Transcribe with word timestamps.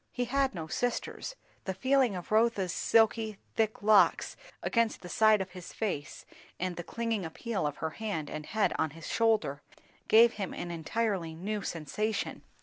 He 0.11 0.25
had 0.25 0.55
no 0.55 0.65
sisters; 0.65 1.35
the 1.65 1.75
feeling 1.75 2.15
of 2.15 2.31
Rotha's 2.31 2.73
silky, 2.73 3.37
thick 3.55 3.83
locks 3.83 4.35
against 4.63 5.01
the 5.01 5.09
side 5.09 5.41
of 5.41 5.51
his 5.51 5.73
face 5.73 6.25
and 6.59 6.75
the 6.75 6.81
clinging 6.83 7.23
appeal 7.23 7.67
of 7.67 7.77
her 7.77 7.91
hand 7.91 8.27
and 8.27 8.47
head 8.47 8.73
on 8.79 8.89
his 8.97 9.05
shoulder, 9.05 9.61
gave 10.07 10.33
him 10.33 10.55
an 10.55 10.71
entirely 10.71 11.35
new 11.35 11.61
sensation. 11.61 12.41